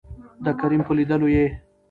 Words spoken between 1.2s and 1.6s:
يې